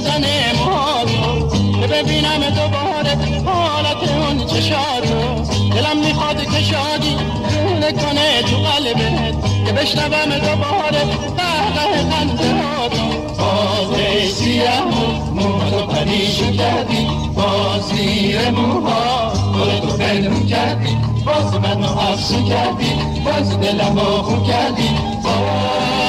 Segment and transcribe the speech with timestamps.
[0.00, 1.48] بزنه موهاتو
[1.80, 7.16] که ببینم دوباره حالت اون چشاتو دلم می‌خواد که شادی
[7.62, 9.34] رونه کنه تو قلبت.
[9.66, 11.02] که بشنوم دوباره
[11.36, 13.06] قهقه خنده هاتو
[13.38, 14.84] باز سیاه
[15.34, 17.06] موهاتو پریشون کردی.
[17.34, 20.96] باز زیر موها گل تو پنهون کردی.
[21.26, 22.92] باز من افسون کردی.
[23.24, 24.88] باز دلم خون کردی.
[25.24, 25.99] باز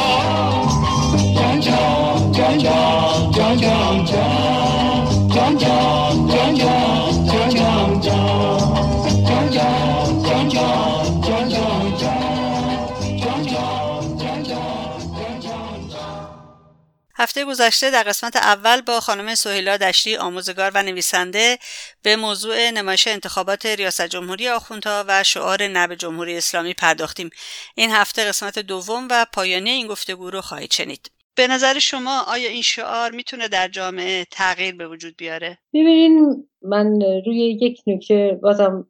[17.22, 21.60] هفته گذشته در قسمت اول با خانم سهیلا دشتی آموزگار و نویسنده
[22.02, 27.30] به موضوع نمایش انتخابات ریاست جمهوری آخوندها و شعار نب جمهوری اسلامی پرداختیم.
[27.76, 31.21] این هفته قسمت دوم و پایانی این گفتگو رو خواهید شنید.
[31.36, 37.02] به نظر شما آیا این شعار می‌تونه در جامعه تغییر به وجود بیاره؟ ببینین من
[37.26, 38.88] روی یک نکته بازم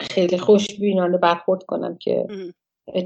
[0.00, 2.26] خیلی خوشبینانه برخورد کنم که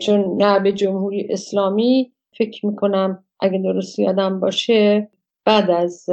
[0.00, 5.10] چون نب جمهوری اسلامی فکر می‌کنم اگه درست یادم باشه
[5.44, 6.06] بعد از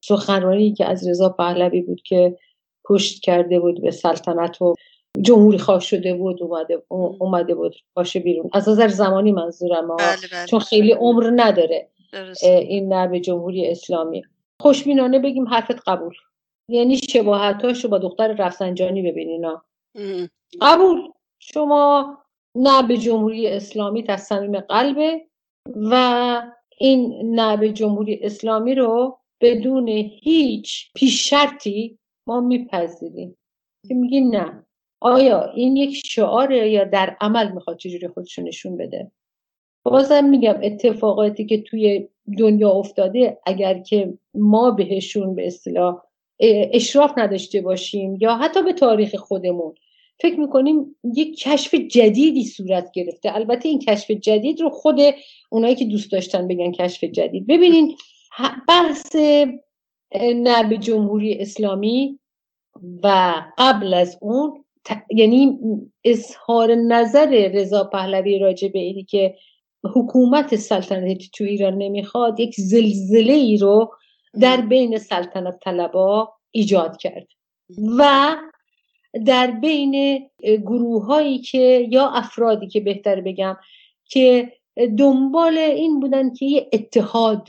[0.00, 2.38] سخنرانی که از رضا پهلوی بود که
[2.84, 4.74] پشت کرده بود به سلطنت و
[5.20, 8.50] جمهوری خواه شده بود اومده, اومده بود باشه بیرون.
[8.52, 10.46] از نظر زمانی منظورم بله بله.
[10.46, 11.88] چون خیلی عمر نداره
[12.42, 14.22] این نرم جمهوری اسلامی.
[14.62, 16.14] خوشبینانه بگیم حرفت قبول.
[16.70, 19.46] یعنی شباهتاش رو با دختر رفسنجانی ببینین
[20.60, 21.12] قبول.
[21.38, 22.18] شما
[22.56, 25.26] نه به جمهوری اسلامی از صمیم قلبه
[25.74, 26.42] و
[26.78, 29.88] این نب جمهوری اسلامی رو بدون
[30.22, 33.36] هیچ پیش شرطی ما میپذیریم.
[33.88, 34.66] که میگی نه.
[35.04, 39.10] آیا این یک شعاره یا در عمل می‌خواد چجوری خودشو نشون بده؟
[39.82, 46.02] بازم میگم اتفاقاتی که توی دنیا افتاده اگر که ما بهشون به اصطلاح
[46.72, 49.74] اشراف نداشته باشیم یا حتی به تاریخ خودمون
[50.20, 53.34] فکر می‌کنیم یک کشف جدیدی صورت گرفته.
[53.34, 55.00] البته این کشف جدید رو خود
[55.50, 57.46] اونایی که دوست داشتن بگن کشف جدید.
[57.46, 57.96] ببینین
[58.68, 59.16] بحث
[60.14, 62.18] نرب جمهوری اسلامی
[63.02, 64.63] و قبل از اون
[65.10, 65.58] یعنی
[66.04, 69.34] اظهار نظر رضا پهلوی راجع به اینی که
[69.94, 73.92] حکومت سلطنتی تو ایران نمی‌خواد یک زلزله ای رو
[74.40, 77.26] در بین سلطنت طلبا ایجاد کرد.
[77.98, 78.36] و
[79.26, 83.56] در بین گروه هایی که یا افرادی که بهتر بگم
[84.04, 84.52] که
[84.98, 87.46] دنبال این بودن که یه اتحاد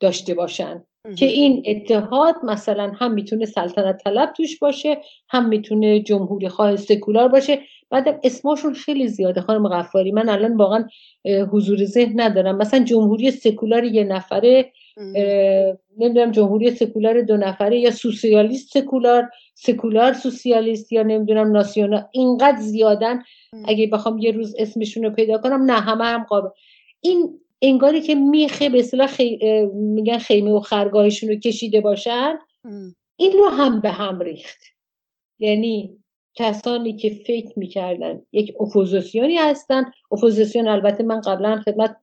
[0.00, 0.84] داشته باشن.
[1.18, 7.28] که این اتحاد مثلا هم می‌تونه سلطنت طلب توش باشه هم می‌تونه جمهوری خواه سکولار
[7.28, 7.58] باشه.
[7.90, 10.12] بعد اسماشون خیلی زیاده خانم غفاری.
[10.12, 10.88] من الان واقعا
[11.52, 12.56] حضور ذهن ندارم.
[12.56, 14.72] مثلا جمهوری سکولار یه نفره
[15.98, 23.22] نمی‌دونم جمهوری سکولار دو نفره یا سوسیالیست سکولار سکولار سوسیالیست یا نمی‌دونم ناسیونال اینقدر زیادن.
[23.64, 26.48] اگه بخوام یه روز اسمشون رو پیدا کنم نه همه هم قابل.
[27.00, 29.38] این انگاری که میخه به اصطلاح خی...
[29.74, 32.38] میگن خیمه و خرگاهشون رو کشیده باشن.
[33.16, 34.58] این رو هم به هم ریخت.
[35.38, 35.98] یعنی
[36.34, 39.84] کسانی که فکر می‌کردن یک اپوزیسیونی هستن.
[40.12, 41.96] اپوزیسیون البته من قبلا خدمت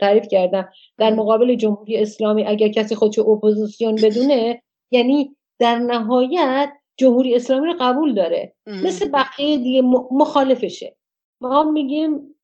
[0.00, 0.68] تعریف کردم.
[0.98, 7.74] در مقابل جمهوری اسلامی اگر کسی خودشو اپوزیسیون بدونه یعنی در نهایت جمهوری اسلامی رو
[7.80, 8.54] قبول داره.
[8.66, 10.96] مثل بقیه دیگه مخالفشه.
[11.40, 12.34] ما میگیم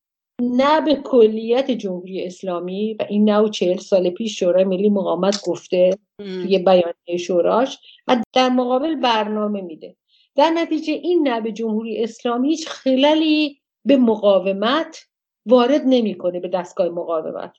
[0.42, 5.98] نه به کلیت جمهوری اسلامی و این نو چهل سال پیش شورای ملی مقاومت گفته
[6.18, 7.78] توی بیانیه شوراش
[8.08, 9.96] و در مقابل برنامه میده.
[10.36, 15.06] در نتیجه این نه به جمهوری اسلامی هیچ خلالی به مقاومت
[15.46, 17.52] وارد نمی‌کنه به دستگاه مقاومت.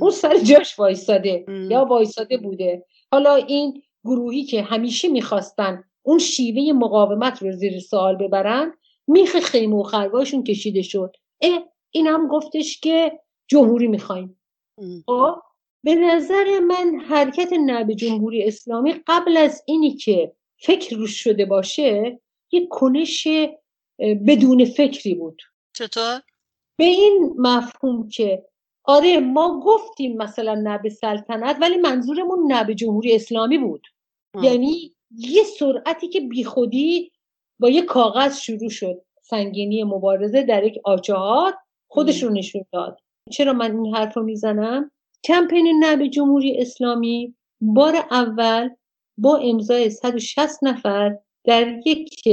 [0.00, 2.84] اون سر جاش وایساده یا وایساده بوده.
[3.12, 8.72] حالا این گروهی که همیشه می‌خواستن اون شیوه مقاومت رو زیر سوال ببرن
[9.06, 11.16] میخ خیمه و خرگاهشون کشیده شد.
[11.40, 14.40] اه این هم گفتش که جمهوری می‌خوایم.
[15.06, 15.34] خب
[15.84, 22.20] به نظر من حرکت نب جمهوری اسلامی قبل از اینی که فکر روش شده باشه
[22.52, 23.28] یک کنش
[24.26, 25.42] بدون فکری بود.
[25.72, 26.20] چطور؟
[26.76, 28.46] به این مفهوم که
[28.84, 33.86] آره ما گفتیم مثلا نب سلطنت ولی منظورمون نب جمهوری اسلامی بود.
[34.42, 37.12] یعنی یه سرعتی که بیخودی
[37.58, 39.02] با یه کاغذ شروع شد.
[39.22, 41.54] سنگینی مبارزه در یک آچهار
[41.96, 43.00] خودش رو نشون داد.
[43.30, 44.90] چرا من این حرف رو می‌زنم؟
[45.24, 48.70] کمپین نب جمهوری اسلامی بار اول
[49.18, 52.28] با امضای 160 نفر در یک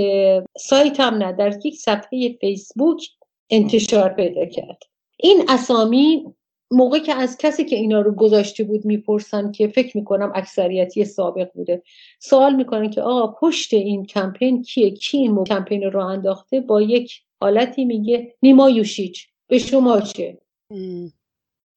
[0.58, 3.10] سایت هم نه در یک صفحه فیسبوک
[3.50, 4.84] انتشار پیدا کرد.
[5.18, 6.26] این اسامی
[6.72, 11.50] موقع که از کسی که اینا رو گذاشته بود می‌پرسن که فکر می‌کنم اکثریتی سابق
[11.54, 11.84] بوده
[12.20, 17.22] سوال می‌کنن که آقا پشت این کمپین کیه؟ کی این کمپین رو انداخته؟ با یک
[17.42, 20.38] حالتی میگه نیما یوشیچ به شما چه؟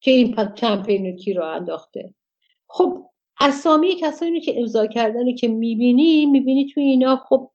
[0.01, 2.15] که این کمپین رو کی رو انداخته؟
[2.69, 3.05] خب
[3.41, 7.51] اسامی کسانی که امضا کردن که می‌بینی می‌بینی تو اینا خب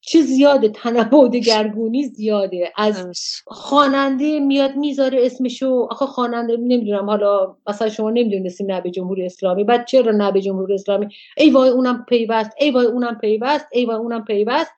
[0.00, 2.72] چه زیاده تنوع دگرگونی زیاده.
[2.76, 3.12] از
[3.46, 5.88] خواننده میاد می‌ذاره اسمشو.
[5.90, 9.64] آخه خواننده نمی‌دونم حالا مثلا شما نمی‌دونستیم نه به جمهوری اسلامی.
[9.64, 13.84] بعد چرا نه به جمهوری اسلامی؟ ای وای اونم پیوست ای وای اونم پیوست ای
[13.84, 14.72] وای اونم پیوست.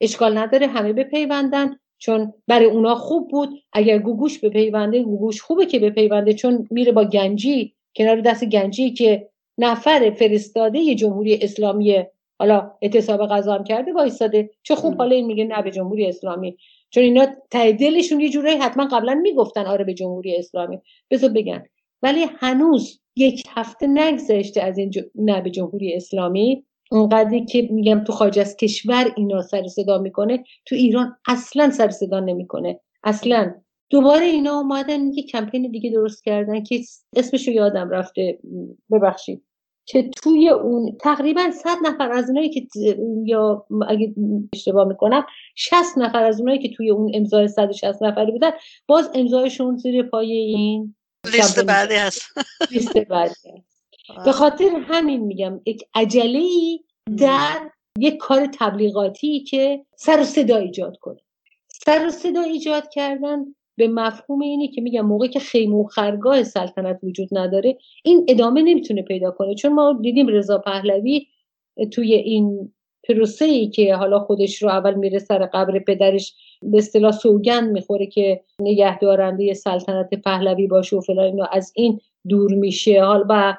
[0.00, 3.62] اشکال نداره همه به پیوندن چون برای اونا خوب بود.
[3.72, 8.44] اگر گوگوش به پیونده گوگوش خوبه که به پیونده چون میره با گنجی کنار دست
[8.44, 12.04] گنجی که نفر فرستاده جمهوری اسلامی
[12.38, 14.50] حالا اعتصاب غذا هم کرده وایستاده.
[14.62, 16.56] چه خوب حالا این میگه نه به جمهوری اسلامی.
[16.90, 20.78] چون اینا ته دلشون یه جورایی حتما قبلا می‌گفتن آره به جمهوری اسلامی.
[21.10, 21.64] بذار بگن
[22.02, 26.64] ولی هنوز یک هفته نگذشته از این نه به جمهوری اسلامی.
[26.90, 31.90] اونقدری که میگم تو خارج از کشور اینا سر صدا می‌کنه تو ایران اصلا سر
[31.90, 32.80] صدا نمی‌کنه.
[33.04, 33.54] اصلا.
[33.90, 36.80] دوباره اینا اومدن یه کمپین دیگه درست کردن که
[37.16, 38.38] اسمشو یادم رفته.
[38.92, 39.44] ببخشید.
[39.86, 42.66] که توی اون تقریبا 100 نفر از اونایی که
[43.24, 44.14] یا اگه
[44.52, 48.50] اشتباه می‌کنم 60 نفر از اونایی که توی اون امضای 160 نفری بودن
[48.86, 50.94] باز امضایشون زیر پای این
[51.32, 52.22] لیست بعدی هست.
[52.70, 53.34] لیست بعدی
[54.24, 56.80] به خاطر همین میگم یک عجله ای
[57.18, 61.20] در یک کار تبلیغاتی که سر و صدا ایجاد کنه.
[61.68, 63.44] سر و صدا ایجاد کردن
[63.76, 68.62] به مفهوم اینه که میگم موقعی که خیمه و خرگاه سلطنت وجود نداره این ادامه
[68.62, 69.54] نمی‌تونه پیدا کنه.
[69.54, 71.26] چون ما دیدیم رضا پهلوی
[71.92, 72.72] توی این
[73.08, 78.06] پروسه ای که حالا خودش رو اول میره سر قبر پدرش به اصطلاح سوگند می‌خوره
[78.06, 83.04] که نگهدارنده سلطنت پهلوی باشه و فلان از این دور میشه.
[83.04, 83.56] حالا و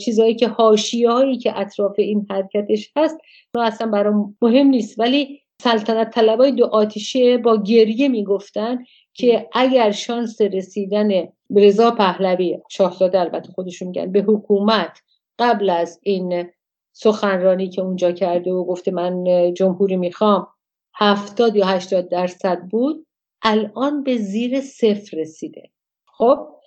[0.00, 3.18] چیزهایی که حاشیه هایی که اطراف این حرکتش هست
[3.54, 4.98] ما اصلا برام مهم نیست.
[4.98, 8.78] ولی سلطنت طلبای دو آتیشه با گریه می‌گفتن
[9.14, 11.10] که اگر شانس رسیدن
[11.56, 14.98] رضا پهلوی شاهزاده البته خودشون میگن به حکومت
[15.38, 16.46] قبل از این
[16.92, 19.24] سخنرانی که اونجا کرده و گفته من
[19.54, 20.46] جمهوری می‌خوام
[20.94, 23.06] هفتاد یا هشتاد درصد بود
[23.42, 25.70] الان به زیر صفر رسیده.
[26.06, 26.57] خب؟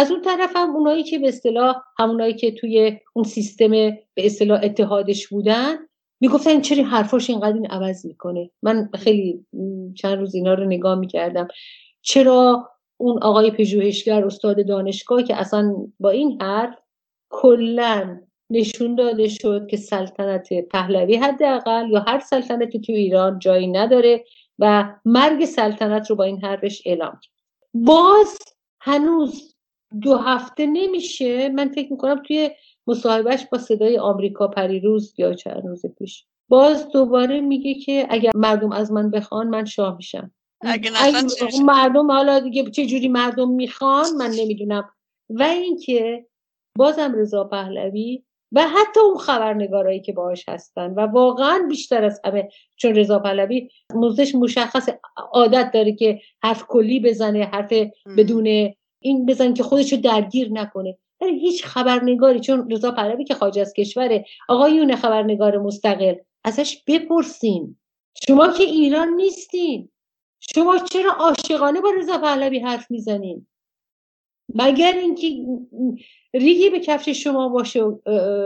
[0.00, 4.60] از اون طرف هم اونایی که به اصطلاح همونایی که توی اون سیستم به اصطلاح
[4.62, 5.76] اتحادش بودن
[6.20, 9.46] می‌گفتن چرا حرفاش اینقدر این عوض می‌کنه؟ من خیلی
[9.96, 11.48] چند روز اینا رو نگاه می‌کردم.
[12.02, 16.78] چرا اون آقای پژوهشگر استاد دانشگاه که اصلا با این حرف
[17.30, 18.20] کلا
[18.50, 24.24] نشون داده شد که سلطنت پهلوی حداقل یا هر سلطنتی تو ایران جایی نداره
[24.58, 27.32] و مرگ سلطنت رو با این حرفش اعلام کرد.
[27.74, 28.38] باز
[28.80, 29.56] هنوز
[30.02, 31.48] دو هفته نمیشه.
[31.48, 32.50] من فکر می‌کنم توی
[32.86, 36.24] مصاحبهش با صدای آمریکا پریروز یا چند روز پیش.
[36.48, 40.32] باز دوباره میگه که اگر مردم از من بخوان من شاه میشم.
[40.60, 40.90] اگه
[41.64, 44.90] مردم حالا دیگه چه جوری مردم می‌خوان من نمی‌دونم.
[45.30, 46.26] و اینکه
[46.78, 48.22] بازم رضا پهلوی
[48.52, 53.68] و حتی اون خبرنگارایی که باهاش هستن و واقعا بیشتر از همه چون رضا پهلوی
[53.94, 54.88] موزش مشخص
[55.32, 57.72] عادت داره که حرف کلی بزنه حرف
[58.16, 60.98] بدون این بزن که خودشو درگیر نکنه.
[61.20, 67.76] ولی هیچ خبرنگاری چون رضا پهلوی که خارج از کشوره آقایون خبرنگار مستقل ازش بپرسین.
[68.26, 69.88] شما که ایران نیستین.
[70.40, 73.46] شما چرا عاشقانه با رضا پهلوی حرف می‌زنین؟
[74.54, 75.46] مگر اینکه
[76.34, 77.84] ریگی به کفش شما باشه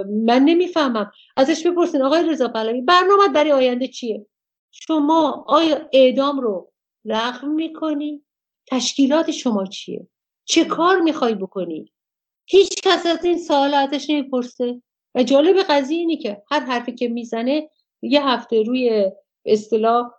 [0.06, 1.12] من نمی‌فهمم.
[1.36, 4.26] ازش بپرسین آقای رضا پهلوی برنامه برای آینده چیه؟
[4.70, 6.72] شما آیا اعدام رو
[7.04, 8.22] رقم می‌کنی؟
[8.66, 10.06] تشکیلات شما چیه؟
[10.44, 11.92] چه کار می‌خوای بکنی؟
[12.46, 14.82] هیچ کس از این سوال ازش نمی‌پرسه.
[15.14, 17.70] و جالب قضیه اینه که هر حرفی که می‌زنه
[18.02, 19.10] یه هفته روی
[19.44, 20.10] اصطلاح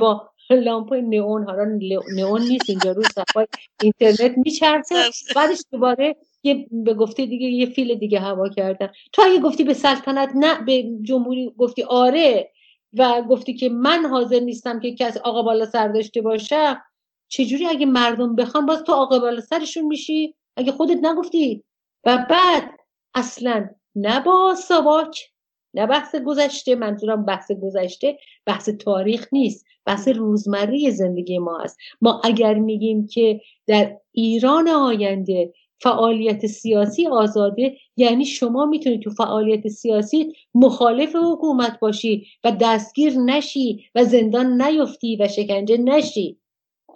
[0.00, 1.64] با لامپ نئون حالا
[2.10, 3.48] نئون نیست اینجا روی صفحه
[3.82, 4.94] اینترنت میچرخه.
[5.36, 8.88] بعدش دوباره یه به گفته دیگه یه فیل دیگه هوا کردن.
[9.12, 12.50] تو اگه گفتی به سلطنت نه به جمهوری گفتی آره
[12.98, 16.82] و گفتی که من حاضر نیستم که کسی آقا بالا سر داشته باشم
[17.30, 21.64] چجوری اگه مردم بخوام باز تو آقا بالا سرشون میشی؟ اگه خودت نگفتی.
[22.04, 22.70] و بعد
[23.14, 25.30] اصلا نه با ساواک
[25.74, 29.64] نه بحث گذشته منظورم بحث گذشته بحث تاریخ نیست.
[29.86, 31.78] بحث روزمره زندگی ما است.
[32.00, 39.68] ما اگر میگیم که در ایران آینده فعالیت سیاسی آزاده یعنی شما می‌تونید تو فعالیت
[39.68, 46.38] سیاسی مخالف حکومت باشی و دستگیر نشی و زندان نیفتی و شکنجه نشی.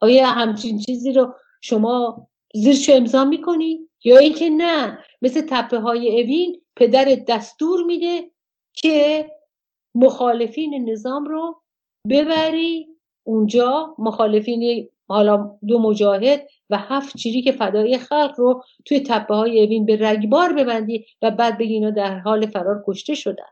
[0.01, 6.61] آیا همچین چیزی رو شما زیرشو امضا می‌کنی؟ یا اینکه نه مثل تپه های اوین
[6.77, 8.31] پدر دستور میده
[8.73, 9.31] که
[9.95, 11.63] مخالفین نظام رو
[12.11, 12.89] ببری
[13.25, 13.95] اونجا.
[13.99, 19.97] مخالفین حالا دو مجاهد و هفت که فدای خلق رو توی تپه های اوین به
[20.01, 23.45] رگبار ببندی و بعد بگی اینا در حال فرار کشته شدن.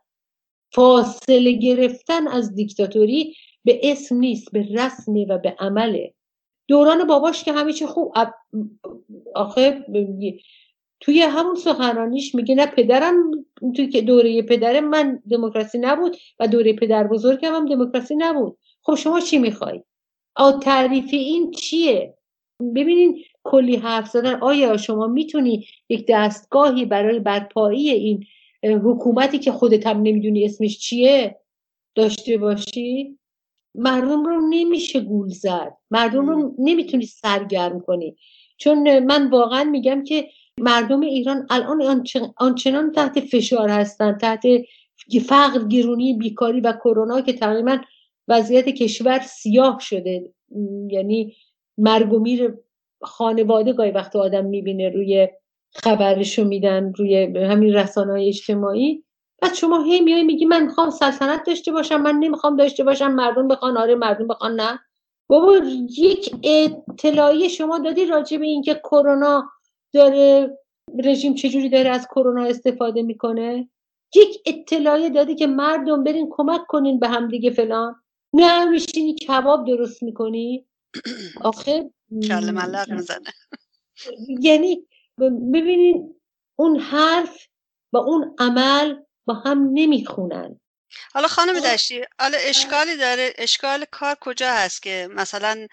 [0.72, 3.34] فاصله گرفتن از دیکتاتوری
[3.64, 6.14] به اسم نیست به رسمی و به عمله.
[6.68, 8.12] دوران باباش که چی خوب
[9.34, 9.86] آخه
[11.00, 13.14] توی همون سخنرانیش میگه نه پدرم
[13.76, 18.58] توی که دوره پدر من دموکراسی نبود و دوره پدر بزرگم هم دموکراسی نبود.
[18.82, 19.82] خب شما چی می‌خوای؟
[20.36, 22.14] آ تعریف این چیه؟
[22.76, 28.24] ببینین کلی حرف زدن آیا شما می‌تونی یک دستگاهی برای برپایی این
[28.64, 31.40] حکومتی که خودت هم نمی‌دونی اسمش چیه
[31.94, 33.18] داشته باشی؟
[33.74, 35.72] مردم رو نمیشه گول زد.
[35.90, 38.16] مردم رو نمی‌تونی سرگرم کنی.
[38.56, 42.04] چون من واقعا میگم که مردم ایران الان
[42.36, 44.42] آنچنان تحت فشار هستن تحت
[45.26, 47.78] فقر گرونی بیکاری و کرونا که تقریبا
[48.28, 50.32] وضعیت کشور سیاه شده.
[50.90, 51.34] یعنی
[51.78, 52.54] مرگ و میر
[53.02, 55.28] خانواده گاهی وقت آدم می‌بینه روی
[55.74, 59.04] خبرشو میدن روی همین رسانه های اجتماعی.
[59.42, 63.48] بعد شما هی میای میگی من می‌خوام سلطنت داشته باشم من نمی‌خوام داشته باشم مردم
[63.48, 64.80] بخوان آره مردم بخوان نه.
[65.28, 65.60] بابا
[65.98, 69.50] یک اطلاعی شما دادی راجع به اینکه کرونا
[69.92, 70.58] داره
[71.04, 73.68] رژیم چجوری داره از کرونا استفاده می‌کنه؟
[74.16, 78.02] یک اطلاعیه دادی که مردم برین کمک کنین به هم دیگه فلان.
[78.34, 80.66] نه میشینی کباب درست می‌کنی؟
[81.44, 83.32] آخه می‌زنه.
[84.40, 84.86] یعنی
[85.52, 86.14] ببینین
[86.58, 87.46] اون حرف
[87.92, 88.96] و اون عمل
[89.26, 90.61] با هم نمی‌خونن.
[91.14, 95.66] حالا خانم دشتی حالا اشکالی داره اشکال کار کجا هست که مثلا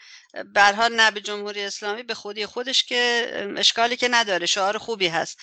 [0.53, 5.39] برها نه به جمهوری اسلامی به خودی خودش که اشکالی که نداره شعار خوبی هست.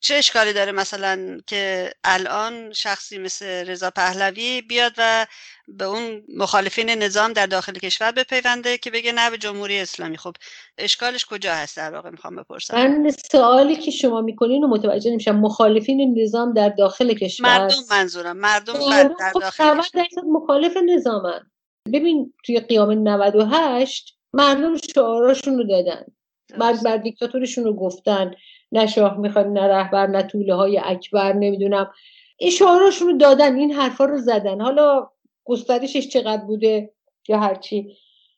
[0.00, 5.26] چه اشکالی داره مثلا که الان شخصی مثل رضا پهلوی بیاد و
[5.68, 10.34] به اون مخالفین نظام در داخل کشور بپیونده که بگه نه به جمهوری اسلامی؟ خب
[10.78, 12.86] اشکالش کجا هست در واقع؟ می‌خوام بپرسم.
[12.86, 15.36] من سوالی که شما می‌کنین و متوجه نمیشم.
[15.36, 18.74] مخالفین نظام در داخل کشور مردم منظورم مردم
[19.20, 21.40] در خب داخل کشور مخالف نظامن.
[21.92, 26.04] ببین توی قیام 98 مردم شعاراشون رو دادن.
[26.58, 28.34] مرد بر دیکتاتورشون رو گفتن.
[28.72, 31.92] نه شاه می‌خوایم نه رهبر نه طوله های اکبر نمی‌دونم.
[32.38, 34.60] این شعاراشون رو دادن این حرفا رو زدن.
[34.60, 35.10] حالا
[35.44, 36.92] گسترشش چقدر بوده
[37.28, 37.96] یا هرچی.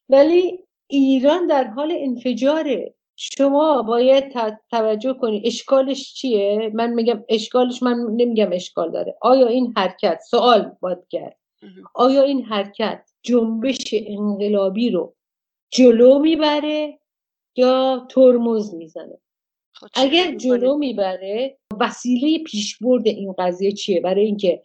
[0.09, 2.95] ولی ایران در حال انفجاره.
[3.38, 4.25] شما باید
[4.71, 9.14] توجه کنید اشکالش چیه؟ من میگم اشکالش من نمیگم اشکال داره.
[9.21, 11.38] آیا این حرکت سوال باید کرد.
[11.95, 15.14] آیا این حرکت جنبش انقلابی رو
[15.71, 16.99] جلو می‌بره
[17.57, 19.19] یا ترمز می‌زنه؟
[19.73, 24.62] خب اگر جلو می‌بره وسیله پیشبرد این قضیه چیه؟ برای اینکه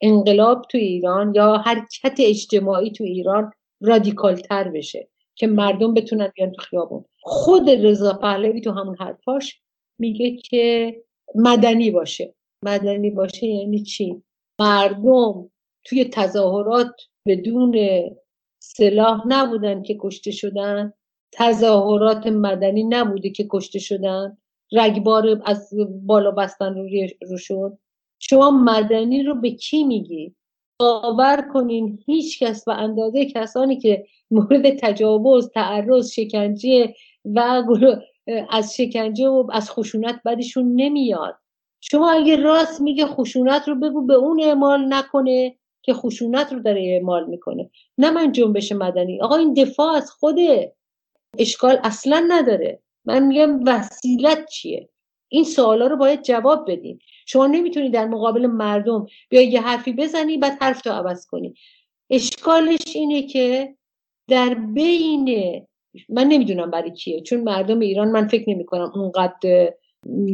[0.00, 5.08] انقلاب تو ایران یا حرکت اجتماعی تو ایران رادیکال تر بشه.
[5.38, 7.04] که مردم بتونن بیان تو خیابون.
[7.20, 9.62] خود رضا پهلوی تو همون حرفاش
[9.98, 10.96] میگه که
[11.34, 12.34] مدنی باشه.
[12.64, 14.22] مدنی باشه یعنی چی؟
[14.60, 15.50] مردم
[15.84, 16.94] توی تظاهرات
[17.26, 17.76] بدون
[18.58, 20.92] سلاح نبودن که کشته شدن.
[21.32, 24.38] تظاهرات مدنی نبوده که کشته شدن.
[24.72, 25.70] رگبار از
[26.06, 26.88] بالا بستن رو,
[27.30, 27.78] رو شد.
[28.18, 30.34] شما مدنی رو به کی میگی؟
[30.80, 36.94] باور کنین هیچ کس به اندازه کسانی که مورد تجاوز تعرض شکنجه
[37.24, 37.64] و
[38.50, 41.36] از شکنجه و از خشونت بدشون نمیاد.
[41.80, 46.82] شما اگه راست میگه خشونت رو بگو به اون اعمال نکنه که خشونت رو داره
[46.82, 47.70] اعمال می‌کنه.
[47.98, 49.20] نه من جنبش مدنی.
[49.20, 50.74] آقا این دفاع از خوده.
[51.38, 52.82] اشکال اصلا نداره.
[53.04, 54.88] من میگم وسیلت چیه؟
[55.28, 56.98] این سوالا رو باید جواب بدین.
[57.26, 61.54] شما نمی‌تونی در مقابل مردم بیا یه حرفی بزنی بعد حرف تو عوض کنی.
[62.10, 63.74] اشکالش اینه که
[64.28, 65.28] در بین
[66.08, 67.20] من نمی‌دونم برای کیه.
[67.20, 69.72] چون مردم ایران من فکر نمی کنم اونقدر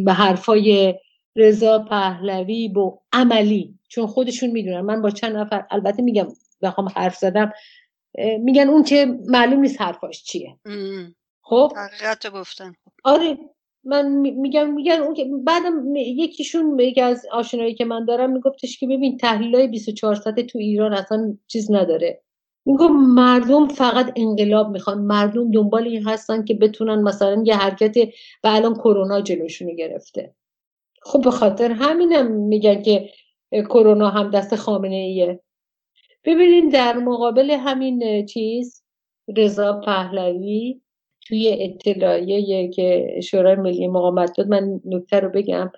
[0.04, 0.94] به حرفای
[1.36, 3.78] رضا پهلوی با عملی.
[3.88, 4.80] چون خودشون می‌دونن.
[4.80, 6.28] من با چند نفر البته میگم
[6.62, 7.52] بخوام حرف زدم.
[8.38, 10.58] میگن اون که معلوم نیست حرفاش چیه.
[11.42, 12.72] خب؟ حقیقت گفتن
[13.04, 13.38] آره.
[13.84, 18.86] من میگم میگن اون که بعدم یکیشون یکی از آشنایی که من دارم میگفتش که
[18.86, 22.22] ببین تحلیل های 24 ساعته تو ایران اصلا چیز نداره.
[22.66, 24.98] میگم مردم فقط انقلاب می‌خوان.
[24.98, 27.96] مردم دنبال این هستن که بتونن مثلا یه حرکت
[28.44, 30.34] و الان کرونا جلوشونو گرفته.
[31.02, 33.10] خب به خاطر همینم میگن که
[33.52, 35.40] کرونا هم دست خامنه ایه
[36.24, 38.82] ببینین در مقابل همین چیز
[39.36, 40.80] رضا پهلوی
[41.26, 45.72] توی اطلاعیه که شورای ملی مقاومت داد من نکته رو بگم.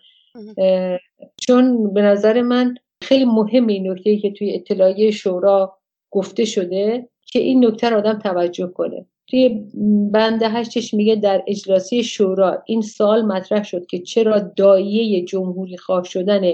[1.40, 5.78] چون به نظر من خیلی مهم این نکته که توی اطلاعیه شورا
[6.10, 9.06] گفته شده که این نکته رو آدم توجه کنه.
[9.26, 9.64] توی
[10.12, 16.04] بند هشتش میگه در اجلاسی شورا این سال مطرح شد که چرا دایه جمهوری خواه
[16.04, 16.52] شدن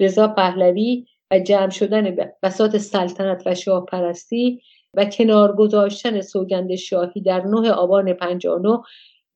[0.00, 4.60] رضا پهلوی و جمع شدن بسات سلطنت و شاه پرستی
[4.94, 8.78] و کنار گذاشتن سوگند شاهی در 9 آبان 59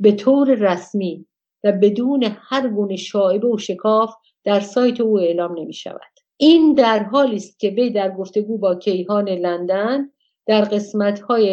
[0.00, 1.26] به طور رسمی
[1.64, 6.00] و بدون هر گونه شایبه و شکاف در سایت او اعلام نمی شود.
[6.36, 10.10] این در حالی است که وی در گفتگو با کیهان لندن
[10.46, 11.44] در قسمت های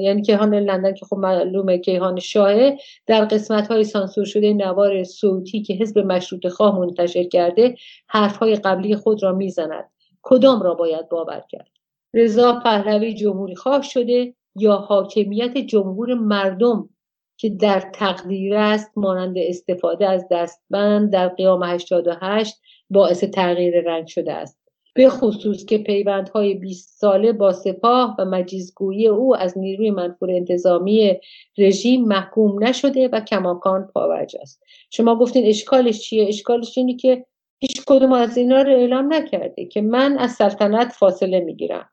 [0.00, 5.62] یعنی کیهان لندن که خب معلومه کیهان شاهه در قسمت های سانسور شده نوار صوتی
[5.62, 7.76] که حزب مشروط خواه منتشر کرده
[8.06, 9.90] حرف های قبلی خود را می‌زند.
[10.22, 11.77] کدام را باید باور کرد؟
[12.14, 16.88] رضا پهلوی جمهوری خواه شده یا حاکمیت جمهور مردم
[17.36, 22.56] که در تقدیر است مانند استفاده از دستبند در قیام 88
[22.90, 24.58] باعث تغییر رنگ شده است.
[24.94, 31.20] به خصوص که پیوندهای 20 ساله با سپاه و مجیزگویی او از نیروی منفور انتظامی
[31.58, 34.62] رژیم محکوم نشده و کماکان پاورج است.
[34.90, 37.26] شما گفتین اشکالش چیه؟ اشکالش اینه که
[37.60, 41.90] هیچ کدوم از اینا رو اعلام نکرده که من از سلطنت فاصله می‌گیرم.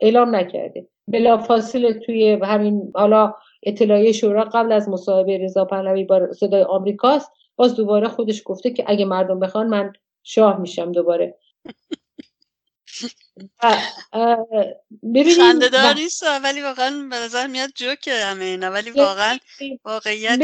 [0.00, 6.32] اعلام نکرده بلا فاصله توی همین حالا اطلاعیه شورا قبل از مصاحبه رضا پهلوی با
[6.32, 11.38] صدای آمریکاست باز دوباره خودش گفته که اگه مردم بخوان من شاه میشم دوباره.
[15.36, 19.38] خنده دار نیست ولی واقعا به نظر میاد جوکه همه اینا ولی واقعا
[19.84, 20.38] واقعیت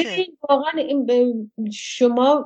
[0.48, 0.72] واقعا
[1.72, 2.44] شما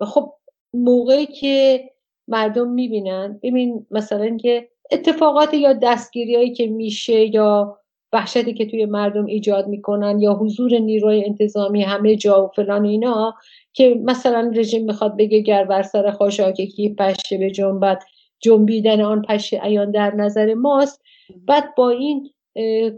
[0.00, 0.34] خب
[0.74, 1.84] موقعی که
[2.28, 7.78] مردم می‌بینن ببین مثلا که اتفاقات یا دستگیری که میشه یا
[8.12, 13.34] وحشتی که توی مردم ایجاد می‌کنن یا حضور نیروی انتظامی همه جا و فلان اینا
[13.72, 18.04] که مثلا رژیم می‌خواد بگه گر بر سر خاشاککی پشه به جنبت
[18.40, 21.02] جنبیدن آن پشه ایان در نظر ماست.
[21.46, 22.30] بعد با این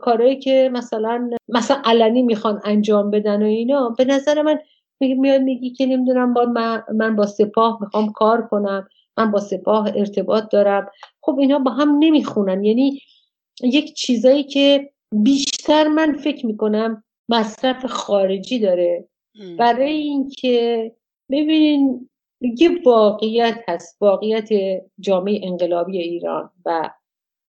[0.00, 4.58] کارهایی که مثلا مثلا علنی می‌خوان انجام بدن و اینا به نظر من
[5.00, 6.46] میاد میگی که نمی‌دونم با
[6.94, 8.88] من با سپاه می‌خوام کار کنم.
[9.16, 10.90] من با سپاه ارتباط دارم.
[11.20, 12.64] خب اینا با هم نمی‌خونن.
[12.64, 13.00] یعنی
[13.62, 19.08] یک چیزایی که بیشتر من فکر می‌کنم مصرف خارجی داره.
[19.58, 20.92] برای اینکه
[21.30, 22.08] ببینین
[22.40, 23.96] یه واقعیت هست.
[24.00, 24.48] واقعیت
[25.00, 26.90] جامعه انقلابی ایران و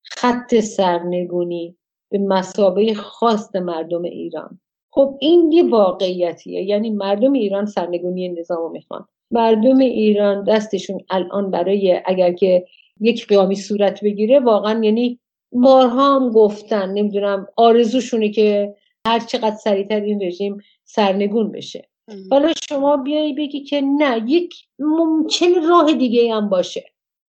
[0.03, 1.77] خط سرنگونی
[2.11, 4.59] به مسابقه خاص مردم ایران.
[4.91, 6.63] خب این یه واقعیتیه.
[6.63, 12.65] یعنی مردم ایران سرنگونی نظام رو می‌خوان مردم ایران دستشون الان برای اگر که
[12.99, 15.19] یک قیامی صورت بگیره واقعا یعنی
[15.51, 18.75] بارها هم گفتن نمی‌دونم آرزوشونه که
[19.07, 21.89] هر چقدر سریعتر این رژیم سرنگون بشه.
[22.31, 26.85] حالا شما بیایی بگی که نه یک ممکن راه دیگه هم باشه.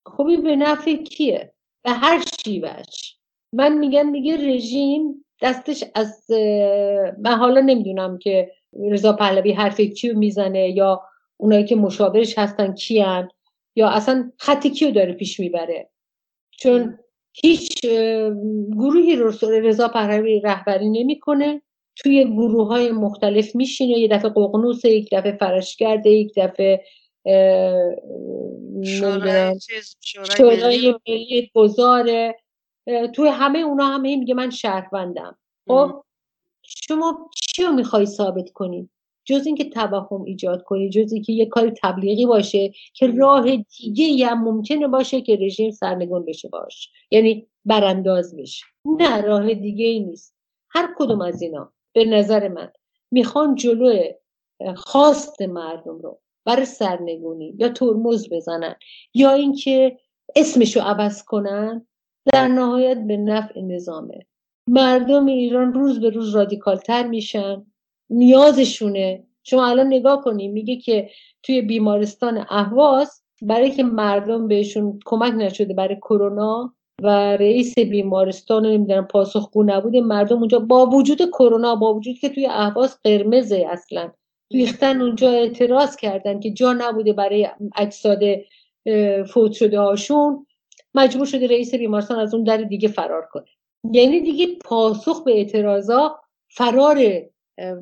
[0.05, 1.53] خب به نفع کیه؟
[1.83, 3.17] به هر شیوهش
[3.53, 6.31] من میگم میگه رژیم دستش از
[7.19, 8.51] من حالا نمی‌دونم که
[8.91, 11.01] رضا پهلوی حرف کیو می‌زنه یا
[11.37, 13.29] اونایی که مشاورش هستن کیان؟
[13.75, 15.89] یا اصلا خط کیو داره پیش می‌بره؟
[16.51, 16.97] چون
[17.33, 17.85] هیچ
[18.77, 21.61] گروهی رو رضا پهلوی رهبری نمی‌کنه.
[21.97, 23.99] توی گروه های مختلف میشینه.
[23.99, 26.85] یه دفعه ققنوس یک دفعه فرشگرده یک دفعه
[30.37, 31.51] شورای ملی.
[31.53, 32.35] گذاره
[33.13, 35.37] توی همه اونا همه میگه من شهروندم.
[35.67, 36.03] خب
[36.63, 38.89] شما چی رو می‌خوای ثابت کنی؟
[39.25, 44.43] جز اینکه توهم ایجاد کنی جز اینکه یه کار تبلیغی باشه که راه دیگه هم
[44.43, 46.89] ممکنه باشه که رژیم سرنگون بشه باش.
[47.11, 50.35] یعنی برانداز بشه نه راه دیگه ای نیست.
[50.69, 52.71] هر کدوم از اینا به نظر من
[53.11, 54.03] می‌خوان جلو
[54.75, 58.75] خواست مردم رو برای سرنگونی یا ترمز بزنن
[59.13, 59.97] یا اینکه
[60.35, 61.87] اسمشو عوض کنن
[62.33, 64.25] در نهایت به نفع نظامه.
[64.67, 67.65] مردم ایران روز به روز رادیکالتر میشن.
[68.09, 69.23] نیازشونه.
[69.43, 71.09] شما الان نگاه کنید میگه که
[71.43, 79.07] توی بیمارستان اهواز برای که مردم بهشون کمک نشده برای کرونا و رئیس بیمارستان نمی‌دونم
[79.07, 84.11] پاسخگو نبوده مردم اونجا با وجود کرونا با وجود که توی اهواز قرمزه اصلا.
[84.53, 88.19] ریختن اونجا اعتراض کردن که جا نبوده برای اجساد
[89.27, 90.45] فوت شده هاشون.
[90.95, 93.45] مجبور شده رئیس بیمارستان از اون در دیگه فرار کنه.
[93.91, 96.97] یعنی دیگه پاسخ به اعتراضا فرار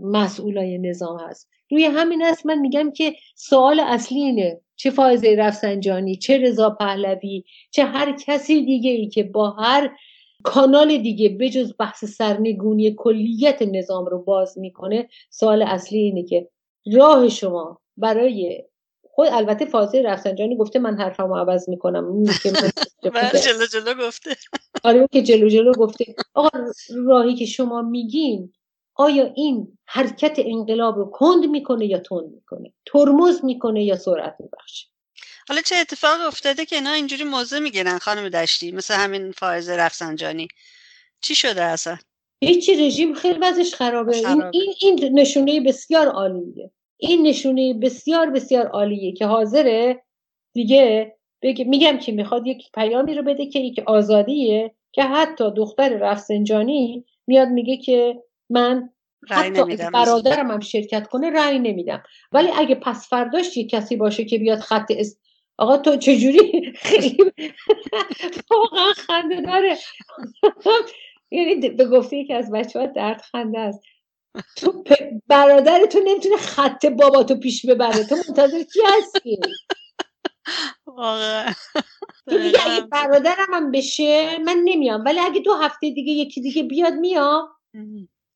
[0.02, 1.50] مسئولای نظام هست.
[1.72, 7.44] روی همین است من میگم که سوال اصلی اینه چه فائزه رفسنجانی چه رضا پهلوی
[7.72, 9.96] چه هر کسی دیگه ای که با هر
[10.44, 16.50] کانال دیگه بجز بحث سرنگونی کلیت نظام رو باز می‌کنه سوال اصلی اینه که
[16.94, 18.64] راه شما برای
[19.04, 22.52] خود البته فاضل رفسنجانی گفته من حرفمو عوض می‌کنم که
[23.10, 24.36] بله، جلو جلو گفته.
[24.84, 26.16] آره که جلو جلو گفته.
[26.34, 26.50] آقا
[26.96, 28.54] راهی که شما میگین
[28.96, 34.88] آیا این حرکت انقلاب رو کند می‌کنه یا تند می‌کنه؟ ترمز می‌کنه یا سرعت میبخشه؟
[35.50, 40.48] حالا چه اتفاق افتاده که اینا اینجوری موضوع می‌گیرن خانم دشتی مثل همین فائز رفسنجانی.
[41.22, 41.98] چی شده اصلا؟
[42.42, 46.72] هیچی رژیم خیلی وضعش خرابه, این, این, این نشونه بسیار عالیه.
[46.98, 50.04] این نشونه بسیار بسیار عالیه که حاضره
[50.54, 55.90] دیگه بگه میگم که می‌خواد یک پیامی رو بده که یک آزادیه که حتی دختر
[55.90, 58.90] رفسنجانی میاد میگه که من
[59.30, 62.04] حتی برادرم هم شرکت کنه رأی نمیدم.
[62.32, 65.22] ولی اگه پس فرداش یک کسی باشه که بیاد خط است
[65.58, 67.18] آقا تو چجوری؟ خیلی
[68.52, 69.78] واقعا خنده داره.
[71.32, 73.84] یعنی به گفته یکی از بچه ها درد خنده است.
[74.56, 74.84] تو
[75.28, 78.04] برادر تو نمی‌تونه خط بابا تو پیش ببره.
[78.04, 79.40] تو منتظر کی هستی؟
[80.86, 81.54] واقعا.
[82.30, 85.04] تو دیگه اگه برادرم هم بشه من نمیام.
[85.06, 87.50] ولی اگه دو هفته دیگه یکی دیگه بیاد میام.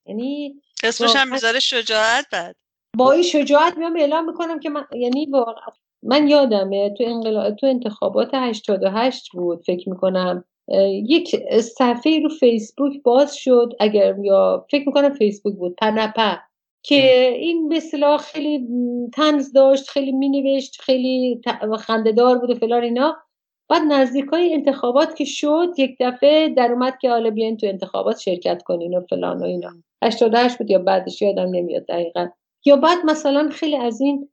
[0.08, 2.56] یعنی اسمش هم می‌ذاره شجاعت بعد.
[2.98, 5.72] با این شجاعت میام اعلام می‌کنم که من یعنی واقعا
[6.04, 10.46] من یادمه تو انقلاب تو انتخابات 88 بود فکر می‌کنم.
[11.08, 16.38] یک صفحه رو فیسبوک باز شد اگر یا فکر می‌کنم فیسبوک بود پنپا
[16.84, 17.82] که این به
[18.20, 18.68] خیلی
[19.14, 21.42] تنز داشت خیلی مینوشت خیلی
[21.80, 23.18] خندهدار بود و فلان اینا.
[23.70, 28.20] بعد نزدیک های انتخابات که شد یک دفعه در اومد که حالا بیاین تو انتخابات
[28.20, 29.70] شرکت کنین و فلان و اینا.
[30.04, 32.28] 88 بود یا بعدش یادم نمیاد دقیقا.
[32.66, 34.30] یا بعد مثلا خیلی از این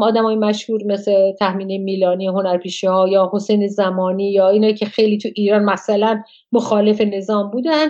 [0.00, 5.18] آدم های مشهور مثل تحمین میلانی هنرپیشه ها یا حسین زمانی یا اینا که خیلی
[5.18, 7.88] تو ایران مثلا مخالف نظام بودن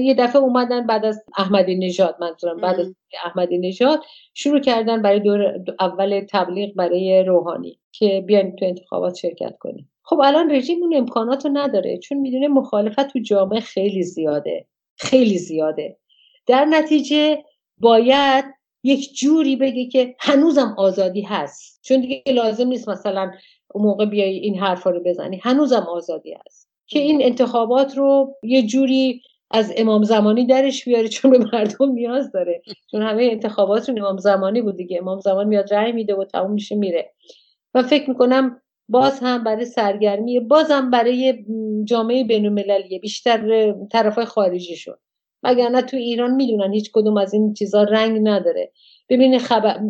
[0.00, 4.02] یه دفعه اومدن بعد از احمدی نژاد منظورم بعد از احمدی نژاد
[4.34, 10.20] شروع کردن برای دور اول تبلیغ برای روحانی که بیاین تو انتخابات شرکت کنیم خب
[10.24, 15.96] الان رژیم اون امکانات رو نداره چون می‌دونه مخالفت تو جامعه خیلی زیاده خیلی زیاده.
[16.46, 17.44] در نتیجه
[17.78, 18.44] باید
[18.82, 21.80] یک جوری بگه که هنوزم آزادی هست.
[21.82, 23.32] چون دیگه لازم نیست مثلا
[23.74, 25.40] اون موقع بیای این حرفا رو بزنی.
[25.42, 26.70] هنوزم آزادی هست.
[26.86, 32.32] که این انتخابات رو یه جوری از امام زمانی درش بیاره چون به مردم نیاز
[32.32, 32.62] داره.
[32.90, 34.98] چون همه انتخابات رو امام زمانی بود دیگه.
[34.98, 37.12] امام زمان میاد رأی میده و تموم میشه میره.
[37.74, 41.44] و فکر می‌کنم باز هم برای سرگرمی بازم برای
[41.84, 42.54] جامعه بین
[43.02, 44.98] بیشتر طرف های خارجی شد.
[45.42, 48.72] وگرنه تو ایران می‌دونن هیچ کدوم از این چیزا رنگ نداره.
[49.08, 49.80] ببینه خبر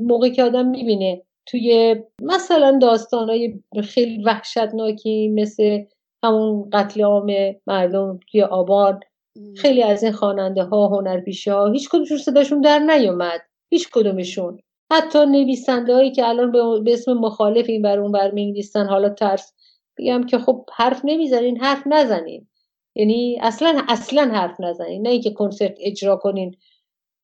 [0.00, 5.84] موقعی که آدم می‌بینه توی مثلا داستانهای خیلی وحشتناکی مثل
[6.24, 7.32] همون قتل عام
[7.66, 9.00] مردم توی آبان
[9.56, 13.40] خیلی از این خواننده ها هنرپیشه ها هیچ کدومشون صداشون در نیومد.
[13.70, 14.60] هیچ کدومشون.
[14.90, 16.52] حتی نویسنده هایی که الان
[16.84, 18.32] به اسم مخالف این بر اون بر
[18.88, 19.52] حالا ترس
[19.98, 22.46] بگم که خب حرف نمی‌زنین حرف نزنین.
[22.94, 25.02] یعنی اصلا اصلا حرف نزنین.
[25.02, 26.56] نه اینکه کنسرت اجرا کنین.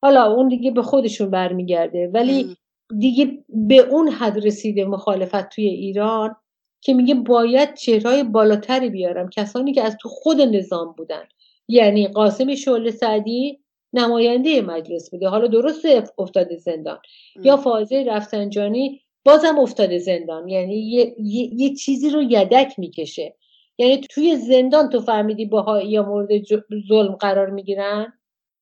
[0.02, 2.11] حالا اون دیگه به خودشون برمیگرده.
[2.14, 2.57] ولی
[2.98, 6.37] دیگه به اون حد رسیده مخالفت توی ایران
[6.81, 9.29] که میگه باید چهرهای بالاتری بیارم.
[9.29, 11.22] کسانی که از تو خود نظام بودن.
[11.68, 13.61] یعنی قاسم شعله سعدی
[13.92, 15.29] نماینده مجلس بوده.
[15.29, 15.87] حالا درست
[16.18, 16.99] افتاده زندان.
[17.42, 20.49] یا فازه رفسنجانی بازم افتاده زندان.
[20.49, 23.35] یعنی یه, یه،, یه چیزی رو یدک می‌کشه.
[23.79, 26.29] یعنی توی زندان تو فهمیدی باهایی یا مورد
[26.88, 28.12] ظلم قرار می‌گیرن؟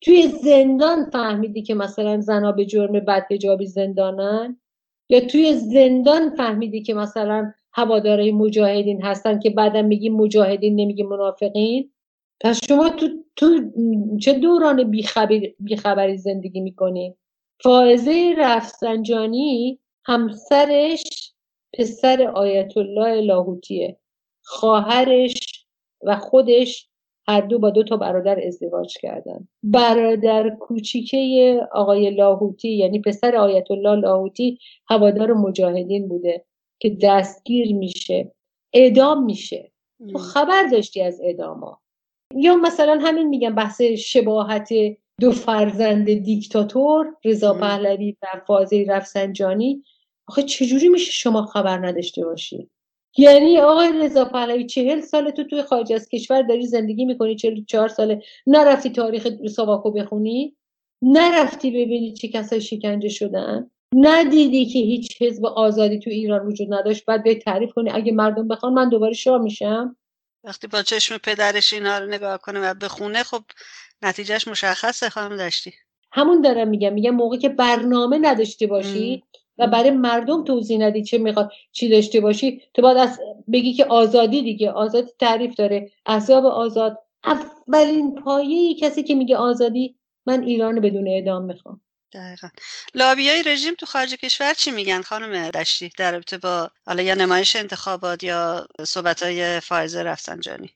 [0.01, 4.61] توی زندان فهمیدی که مثلا زنا به جرم بدهجابی زندانن؟
[5.09, 11.94] یا توی زندان فهمیدی که مثلا هواداره مجاهدین هستن که بعدا میگیم مجاهدین نمیگیم منافقین؟
[12.45, 13.71] پس شما تو, تو
[14.21, 17.17] چه دوران بیخبری, بیخبری زندگی می‌کنی؟
[17.63, 21.33] فائزه رفسنجانی همسرش
[21.79, 23.99] پسر آیت الله لاهوتیه.
[24.43, 25.67] خواهرش
[26.03, 26.89] و خودش
[27.29, 29.49] هر دو با دو تا برادر ازدواج کردن.
[29.63, 36.45] برادر کوچیکه آقای لاهوتی یعنی پسر آیت الله لاهوتی هوادار مجاهدین بوده
[36.79, 38.33] که دستگیر میشه
[38.73, 39.73] اعدام میشه.
[40.13, 41.84] تو خبر داشتی از اعداما
[42.37, 44.69] یا مثلا همین میگم بحث شباهت
[45.21, 49.83] دو فرزند دیکتاتور رضا پهلوی و فاضل رفسنجانی.
[50.29, 52.71] آخه چجوری میشه شما خبر نداشته باشید
[53.17, 57.65] یعنی آقای رضا پهلوی چهل سال تو توی خارج از کشور داری زندگی می‌کنی چهل
[57.65, 60.57] چهار ساله نرفتی تاریخ سواکو بخونی؟
[61.03, 67.05] نرفتی ببینی چه کسایی شکنجه شدن؟ ندیدی که هیچ حزب آزادی تو ایران وجود نداشت؟
[67.07, 69.97] بعد بیای تعریف کنی اگه مردم بخوان من دوباره شاه میشم؟
[70.45, 73.43] وقتی با چشم پدرش اینا رو نگاه کنه و بخونه خب
[74.03, 75.73] نتیجهش مشخصه خانم داشتی
[76.13, 79.23] همون دارم میگم میگم موقع که برنامه نداشته باشی
[79.59, 83.21] و برای مردم توضیح ندی چه می‌خواد چی داشته باشی تو باید از
[83.53, 86.99] بگی که آزادی دیگه آزادی تعریف داره احزاب آزاد.
[87.25, 91.81] اولین پایه کسی که میگه آزادی من ایران بدون اعدام می‌خوام.
[92.15, 92.49] دقیقا.
[92.95, 97.57] لابیای رژیم تو خارج کشور چی میگن خانم دشتی در رابطه با حالا یا نمایش
[97.57, 100.71] انتخابات یا صحبت های فایزه رفسنجانی؟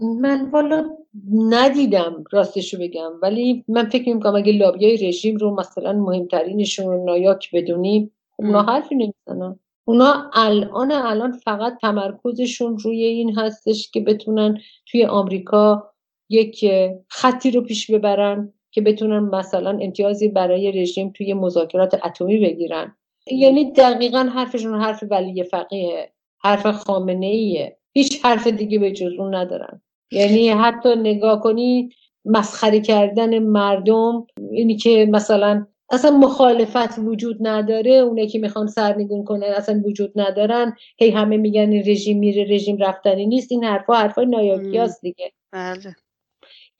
[0.00, 0.96] من والا
[1.32, 3.12] ندیدم راستشو بگم.
[3.22, 8.94] ولی من فکر می‌کنم اگه لابیای رژیم رو مثلا مهمترینشون رو نایاک بدونیم اونا حرفی
[8.94, 9.58] نمی‌زنن.
[9.84, 15.92] اونا الان الان فقط تمرکزشون روی این هستش که بتونن توی آمریکا
[16.28, 16.64] یک
[17.08, 18.52] خطی رو پیش ببرن.
[18.70, 22.96] که بتونن مثلا امتیازی برای رژیم توی مذاکرات اتمی بگیرن.
[23.30, 29.34] یعنی دقیقا حرفشون حرف ولی فقیه حرف خامنه ایه هیچ حرف دیگه به جز اون
[29.34, 29.82] ندارن.
[30.12, 31.88] یعنی حتی نگاه کنی
[32.24, 39.42] مسخره کردن مردم اینی که مثلا اصلا مخالفت وجود نداره اونه که می‌خوان سرنگون کنن
[39.42, 40.76] اصلا وجود ندارن.
[40.98, 43.52] هی همه میگن رژیم میره رژیم رفتنی نیست.
[43.52, 45.32] این حرفا حرفای نایاکی دیگه.
[45.52, 45.94] بله.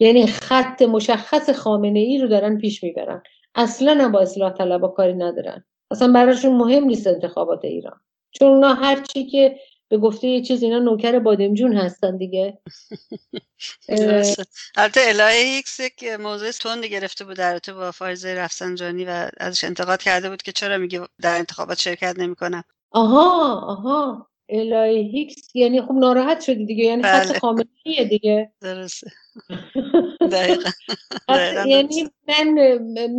[0.01, 3.23] یعنی خط مشخص خامنه ای رو دارن پیش می‌برن.
[3.55, 5.65] اصلا هم با اصلاح طلبا کاری ندارن.
[5.91, 8.01] اصلا براشون مهم نیست انتخابات ایران.
[8.31, 9.57] چون اونا هر چی که
[9.89, 12.59] به گفته یه چیز اینا نوکر بادمجون هستن دیگه.
[14.77, 20.03] البته الهه ایکس یک موضع تند گرفته بود در با فائزه رفسنجانی و ازش انتقاد
[20.03, 22.65] کرده بود که چرا میگه در انتخابات شرکت نمی‌کنم.
[22.91, 24.27] آها آها.
[24.49, 26.85] الهه هیکس یعنی خب ناراحت شدی دیگه.
[26.85, 27.25] یعنی بله.
[27.25, 27.65] خط خامنه
[28.11, 28.53] دیگه.
[28.61, 29.11] درسته.
[30.33, 30.71] دقیقا.
[31.67, 32.59] یعنی من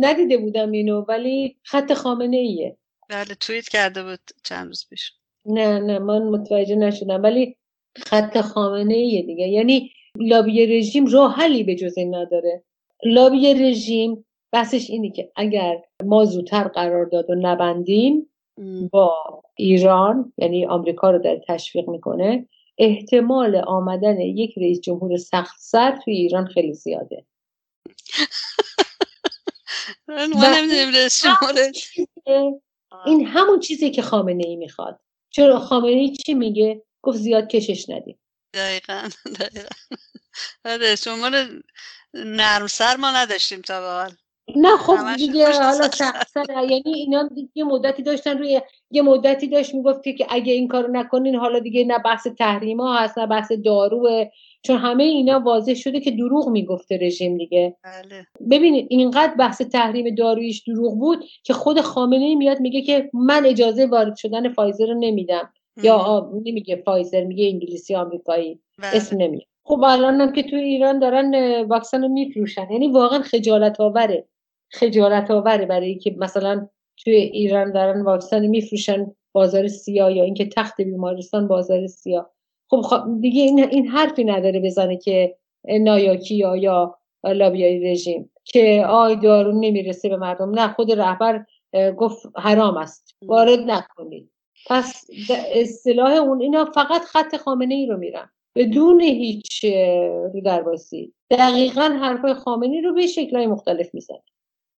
[0.00, 2.76] ندیده بودم اینو ولی خط خامنه ایه
[3.08, 5.12] بله توییت کرده بود چند روز پیش.
[5.46, 7.56] نه نه من متوجه نشدم ولی
[7.96, 9.48] خط خامنه ایه دیگه.
[9.48, 12.64] یعنی لابی رژیم راه حلی به جز این نداره.
[13.04, 18.28] لابی رژیم بحثش اینه که اگر ما زودتر قرار داد و نبندیم
[18.90, 22.48] با ایران یعنی آمریکا رو در تشویق می‌کنه
[22.78, 27.26] احتمال آمدن یک رئیس جمهور سخت سر توی ایران خیلی زیاده.
[33.06, 35.00] این همون چیزی که خامنه ای می‌خواد.
[35.30, 38.18] چرا خامنه ای چی میگه؟ گفت زیاد کشش ندیم.
[38.54, 39.08] دقیقا
[39.40, 39.68] دقیقا.
[40.64, 41.30] آره شما
[42.14, 44.16] نرم سر ما نداشتیم تا به
[44.56, 50.14] نه خب دیگه حالا سخت یعنی اینا یه مدتی داشتن روی یه مدتی داشت می‌گفتی
[50.14, 54.24] که اگه این کارو نکنین حالا دیگه نه بحث تحریما هست نه بحث داروه.
[54.62, 57.76] چون همه اینا واضح شده که دروغ می‌گفته رژیم دیگه.
[57.84, 58.26] بله.
[58.50, 63.86] ببینید اینقدر بحث تحریم دارویش دروغ بود که خود خامنه میاد میگه که من اجازه
[63.86, 65.52] وارد شدن فایزر رو نمیدم.
[65.82, 68.60] یا نمیگه فایزر میگه انگلیسی آمریکایی.
[68.78, 68.96] بله.
[68.96, 69.46] اسم نمیگه.
[69.64, 72.66] خب الان هم که توی ایران دارن واکسن رو میفروشن.
[72.70, 74.26] یعنی واقعا خجالت آوره
[74.70, 80.80] خجالت آوره برای اینکه مثلا توی ایران دارن واکسن میفروشن بازار سیاه یا اینکه تخت
[80.80, 82.30] بیمارستان بازار سیاه.
[82.70, 89.16] خب, دیگه این, این حرفی نداره بزنه که نایاکی یا یا لابیای رژیم که آی
[89.16, 90.50] دارو نمی‌رسه به مردم.
[90.50, 91.46] نه خود رهبر
[91.96, 93.16] گفت حرام است.
[93.22, 94.30] وارد نکنید
[94.66, 95.06] پس
[95.54, 98.30] اصطلاح اون اینا فقط خط خامنه ای رو میرن.
[98.54, 99.64] بدون هیچ
[100.34, 104.18] رودرواسی دقیقا حرفای خامنه رو به شکلهای مختلف میزنن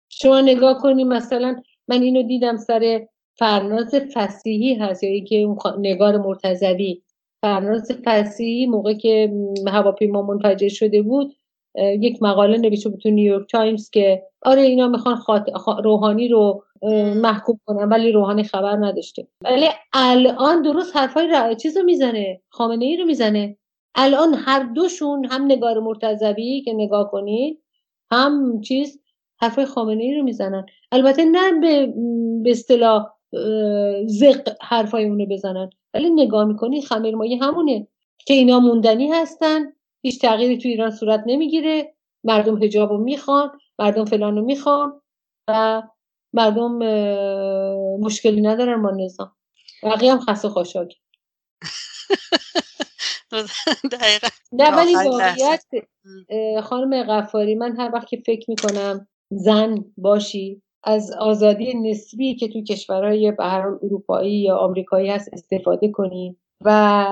[0.10, 6.18] شما نگاه کنی مثلا من اینو دیدم سر فرناز فسیحی هست یا اینکه اون نگار
[6.18, 7.02] مرتضوی.
[7.42, 9.34] فرناز فسیحی موقع که
[9.68, 11.36] هواپیما منفجر شده بود
[11.78, 15.50] یک مقاله نوشته بود تو نیویورک تایمز که آره اینا می‌خوان خاط...
[15.84, 16.64] روحانی رو
[17.16, 19.28] محکوم کنن ولی روحانی خبر نداشته.
[19.42, 21.54] ولی الان درست حرفای را...
[21.54, 23.58] چیز رو می‌زنه خامنه ای رو می‌زنه.
[23.96, 27.64] الان هر دوشون هم نگار مرتضوی که نگاه کنید
[28.12, 29.03] هم چیز
[29.44, 30.66] حرفای خامنه ای رو می‌زنن.
[30.92, 31.94] البته نه به
[32.44, 33.08] به اصطلاح
[34.06, 37.88] زق حرفای اونو بزنن ولی نگاه می‌کنی خمیرمایی همونه
[38.26, 39.62] که اینا موندنی هستن
[40.02, 45.02] هیچ تغییری تو ایران صورت نمی‌گیره مردم هجاب رو می‌خوان مردم فلان رو می‌خوان
[45.50, 45.84] و
[46.34, 46.78] مردم
[48.00, 49.32] مشکلی ندارن با نظام.
[49.84, 50.96] بقیه هم خسته خوشاک
[54.54, 55.64] نه ولی واقعیت
[56.64, 62.64] خانم غفاری من هر وقت که فکر می‌کنم زن باشی از آزادی نسبی که تو
[62.64, 67.06] کشورهای به اروپایی یا آمریکایی هست استفاده کنی و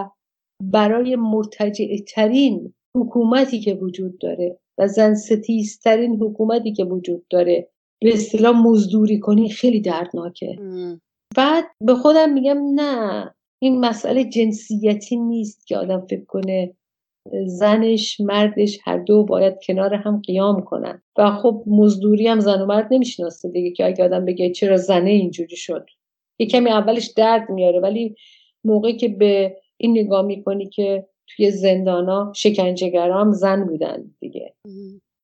[0.64, 7.70] برای مرتجع ترین حکومتی که وجود داره و زن ستیزترین حکومتی که وجود داره
[8.02, 10.58] به اصطلاح مزدوری کنی خیلی دردناکه.
[11.36, 16.74] بعد به خودم میگم نه این مسئله جنسیتی نیست که آدم فکر کنه
[17.46, 21.02] زنش مردش هر دو باید کنار هم قیام کنن.
[21.18, 25.10] و خب مزدوری هم زن و مرد نمی‌شناسه دیگه که اگه آدم بگه چرا زنه
[25.10, 25.86] اینجوری شد.
[26.40, 28.16] یه کمی اولش درد میاره ولی
[28.64, 34.54] موقعی که به این نگاه می‌کنی که توی زندانا شکنجهگرام زن بودن دیگه.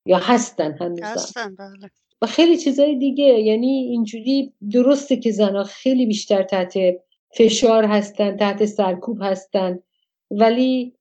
[0.05, 1.91] یا هستن هنوز هستن بله.
[2.21, 6.73] و خیلی چیزای دیگه یعنی اینجوری درسته که زنها خیلی بیشتر تحت
[7.38, 9.79] فشار هستن تحت سرکوب هستن.
[10.31, 10.96] ولی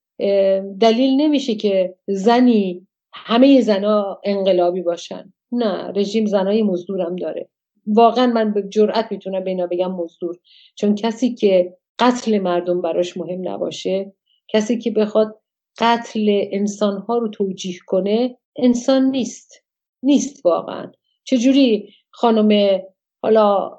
[0.81, 5.33] دلیل نمیشه که زنی همه زنها انقلابی باشن.
[5.52, 7.48] نه رژیم زنای مزدورم داره.
[7.87, 10.38] واقعا من به جرأت می‌تونم به اینا بگم مزدور.
[10.74, 14.12] چون کسی که قتل مردم براش مهم نباشه
[14.48, 15.40] کسی که بخواد
[15.79, 19.64] قتل انسانها رو توجیه کنه انسان نیست.
[20.02, 20.92] نیست واقعا.
[21.24, 22.81] چجوری خانم
[23.22, 23.79] حالا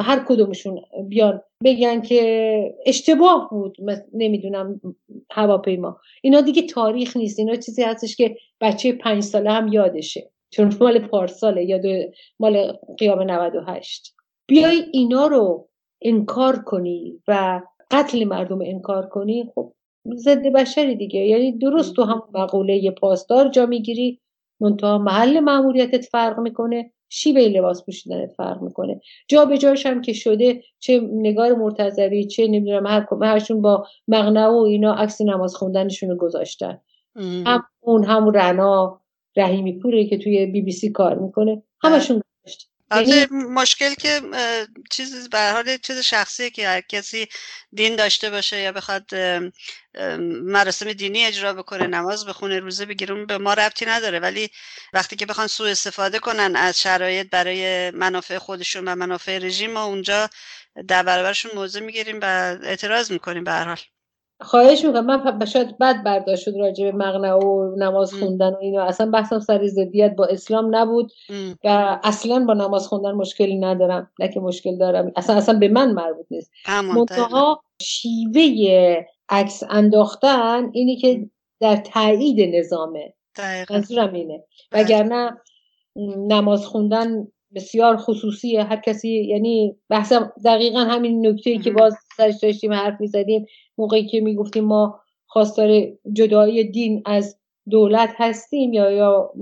[0.00, 3.76] هر کدومشون بیان بگن که اشتباه بود
[4.12, 4.80] نمی‌دونم
[5.30, 5.96] هواپیما.
[6.22, 7.38] اینا دیگه تاریخ نیست.
[7.38, 10.30] اینا چیزی هستش که بچه پنج ساله هم یادشه.
[10.50, 11.82] چون مال پارساله یاد
[12.40, 14.14] مال قیام 98
[14.48, 15.68] بیای اینا رو
[16.02, 19.72] انکار کنی و قتل مردم انکار کنی خب
[20.14, 21.20] ضد بشری دیگه.
[21.20, 24.20] یعنی درست تو هم مقوله پاسدار جا می‌گیری
[24.60, 26.92] منتها محل معمولیتت فرق می‌کنه.
[27.12, 32.46] شیوه لباس پوشیدنت فرق می‌کنه؟ جا به جاش هم که شده چه نگار مرتضوی چه
[32.46, 36.80] نمی‌دونم هر هرشون با مغنه و اینا عکس نماز خوندنشون رو گذاشتن.
[37.16, 39.00] هم اون هم رنا
[39.36, 41.62] رحیمی پوره که توی بی بی سی کار می‌کنه.
[41.82, 42.22] همشون
[42.94, 44.20] یعنی مشکل که
[44.90, 47.28] چیز به حال چیز شخصیه که هر کسی
[47.72, 49.14] دین داشته باشه یا بخواد
[50.44, 54.18] مراسم دینی اجرا بکنه نماز بخونه روزه بگیره به ما ربطی نداره.
[54.20, 54.50] ولی
[54.92, 59.84] وقتی که بخوان سوء استفاده کنن از شرایط برای منافع خودشون و منافع رژیم ما
[59.84, 60.30] اونجا
[60.88, 62.24] در برابرشون موضع می‌گیریم و
[62.62, 63.78] اعتراض می‌کنیم به هر حال.
[64.42, 65.06] خواهش می‌کنم.
[65.06, 68.82] من شاید بد برداشت شد راجع به مغنه و نماز خوندن و اینا.
[68.82, 71.12] اصلا بحثم سر ضدیت با اسلام نبود
[71.64, 74.10] و اصلا با نماز خوندن مشکلی ندارم.
[74.18, 75.12] نه که مشکل دارم.
[75.16, 76.50] اصلا اصلا به من مربوط نیست.
[76.68, 81.26] منتها شیوه عکس انداختن اینی که
[81.60, 83.14] در تایید نظامه.
[83.70, 84.44] منظورم اینه.
[84.72, 84.82] بله.
[84.84, 85.36] وگرنه
[86.16, 88.62] نماز خوندن بسیار خصوصیه.
[88.62, 93.46] هر کسی یعنی بحثم دقیقا همین نکته که باز سرش داشتیم حرف می‌زدیم
[93.78, 97.36] موقعی که می‌گفتیم ما خواستار جدایی دین از
[97.70, 99.32] دولت هستیم یا یا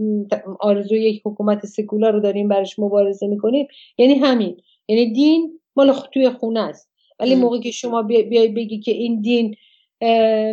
[0.61, 3.67] آرزوی یک حکومت سکولار رو داریم برش مبارزه می‌کنیم
[3.99, 4.57] یعنی همین.
[4.89, 6.91] یعنی دین مال توی خونه است.
[7.21, 9.55] ولی موقعی که شما بیای بگی که این دین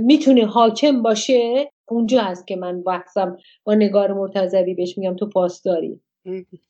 [0.01, 5.99] می‌تونه حاکم باشه اونجا هست که من بحثم با نگار مرتضوی بهش میگم تو پاسداری.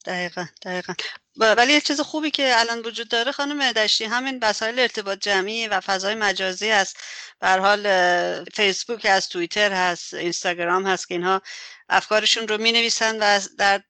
[0.05, 0.93] دقیقا دقیقا.
[1.37, 5.81] ولی یه چیز خوبی که الان وجود داره خانم دشتی همین وسایل ارتباط جمعی و
[5.81, 6.97] فضای مجازی هست.
[7.39, 11.41] به حال فیسبوک هست توییتر هست اینستاگرام هست که اینها
[11.89, 13.83] افکارشون رو می نویسن و در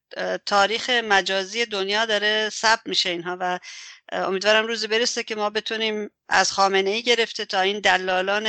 [0.45, 3.59] تاریخ مجازی دنیا داره ثبت میشه اینها و
[4.11, 8.47] امیدوارم روزی برسه که ما بتونیم از خامنه ای گرفته تا این دلالان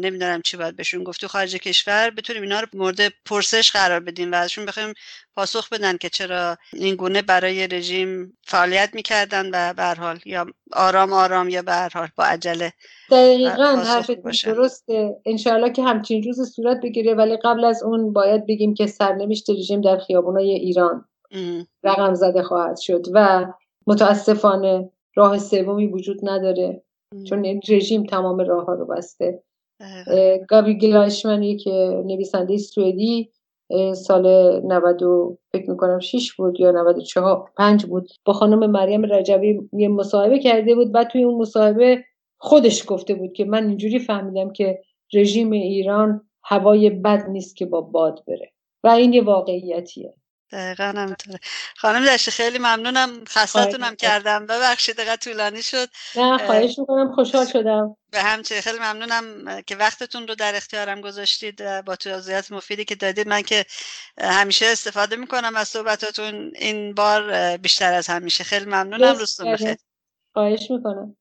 [0.00, 4.32] نمی‌دونم چی باید بهشون گفت تو خارج کشور بتونیم اینا رو مورد پرسش قرار بدیم
[4.32, 4.94] و ازشون بخوایم
[5.36, 11.12] پاسخ بدن که چرا این گونه برای رژیم فعالیت می‌کردن و به حال یا آرام
[11.12, 12.72] آرام یا به حال با عجله
[13.10, 15.16] دقیقا حرفتون درسته.
[15.26, 19.80] انشاءالله که همچین روز صورت بگیره ولی قبل از اون باید بگیم که سرنوشت رژیم
[19.80, 21.04] در خیابونای ایران
[21.84, 23.46] رقم زده خواهد شد و
[23.88, 26.82] متاسفانه راه سومی وجود نداره.
[27.24, 29.42] چون رژیم تمام راه ها رو بسته.
[30.48, 33.30] گابی گلایشمن که نویسنده سوئدی
[33.94, 34.26] سال
[34.66, 35.00] 90
[35.52, 38.08] فکر می‌کنم 6 بود یا 94 5 بود.
[38.24, 40.92] با خانم مریم رجبی یه مصاحبه کرده بود.
[40.92, 42.04] بعد توی اون مصاحبه
[42.38, 44.80] خودش گفته بود که من اینجوری فهمیدم که
[45.14, 48.52] رژیم ایران هوای بد نیست که با باد بره.
[48.84, 50.14] و این یه واقعیتیه.
[50.52, 51.38] دقیقا همینطوره.
[51.76, 53.24] خانم دشتی خیلی ممنونم.
[53.28, 54.46] خستتونم کردم.
[54.46, 55.88] ببخشید دقیقا طولانی شد.
[56.16, 57.14] نه خواهش می‌کنم.
[57.14, 57.96] خوشحال شدم.
[58.10, 63.28] به همچه خیلی ممنونم که وقتتون رو در اختیارم گذاشتید با توضیحات مفیدی که دادید.
[63.28, 63.64] من که
[64.20, 66.52] همیشه استفاده می‌کنم از صحبتاتون.
[66.54, 68.44] این بار بیشتر از همیشه.
[68.44, 69.16] خیلی ممنونم.
[69.16, 69.76] روزتون بخیر.
[70.32, 71.16] خواهش می‌کنم.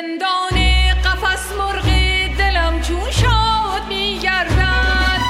[0.00, 0.56] زندان
[1.04, 1.84] قفس مرغ
[2.38, 5.20] دلم چون شاد میگردد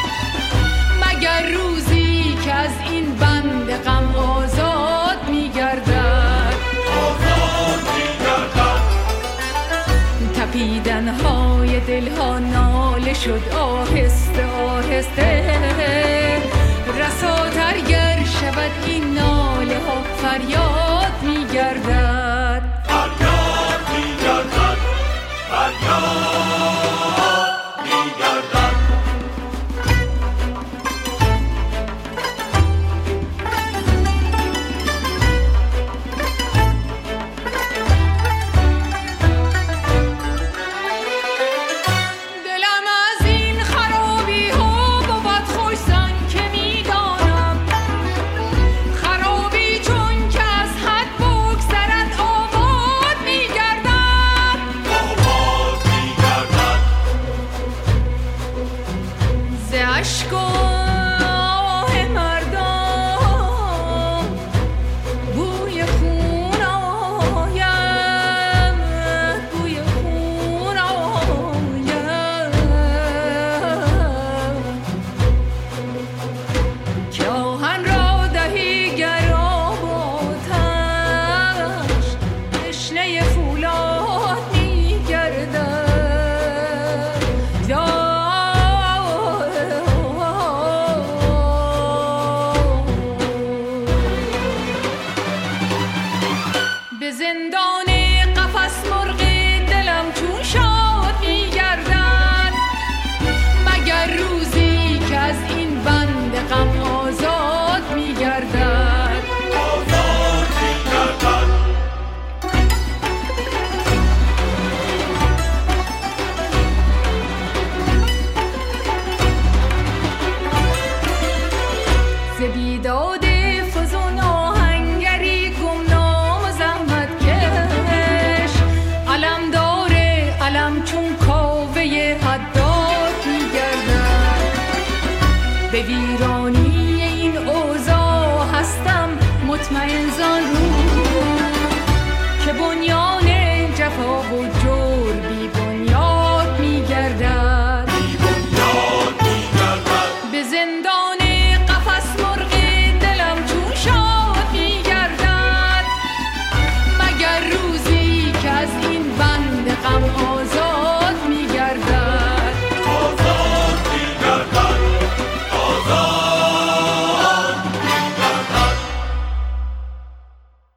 [1.03, 6.55] مگر روزی که از این بند غم آزاد میگردد
[7.01, 8.81] آزاد می‌گردد.
[10.35, 15.61] تپیدن های دل ها ناله شد آهسته آهسته.
[16.99, 22.00] رساتر گر شود این ناله ها فریاد میگردد
[26.01, 26.80] فریاد